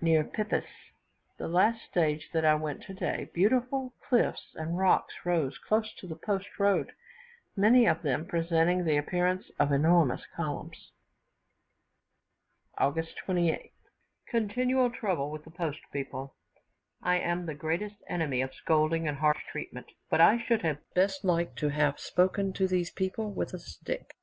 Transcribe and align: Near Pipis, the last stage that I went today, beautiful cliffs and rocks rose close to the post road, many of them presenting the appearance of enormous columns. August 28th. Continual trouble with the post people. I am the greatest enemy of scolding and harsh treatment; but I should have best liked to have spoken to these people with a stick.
Near 0.00 0.24
Pipis, 0.24 0.66
the 1.36 1.46
last 1.46 1.84
stage 1.84 2.30
that 2.32 2.44
I 2.44 2.56
went 2.56 2.82
today, 2.82 3.30
beautiful 3.32 3.94
cliffs 4.00 4.48
and 4.56 4.76
rocks 4.76 5.14
rose 5.24 5.56
close 5.56 5.94
to 6.00 6.08
the 6.08 6.16
post 6.16 6.58
road, 6.58 6.90
many 7.54 7.86
of 7.86 8.02
them 8.02 8.26
presenting 8.26 8.84
the 8.84 8.96
appearance 8.96 9.52
of 9.56 9.70
enormous 9.70 10.26
columns. 10.34 10.90
August 12.76 13.20
28th. 13.24 13.70
Continual 14.26 14.90
trouble 14.90 15.30
with 15.30 15.44
the 15.44 15.52
post 15.52 15.78
people. 15.92 16.34
I 17.00 17.18
am 17.20 17.46
the 17.46 17.54
greatest 17.54 18.02
enemy 18.08 18.40
of 18.42 18.52
scolding 18.54 19.06
and 19.06 19.18
harsh 19.18 19.44
treatment; 19.48 19.92
but 20.10 20.20
I 20.20 20.38
should 20.42 20.62
have 20.62 20.78
best 20.94 21.24
liked 21.24 21.56
to 21.60 21.68
have 21.68 22.00
spoken 22.00 22.52
to 22.54 22.66
these 22.66 22.90
people 22.90 23.30
with 23.32 23.54
a 23.54 23.60
stick. 23.60 24.16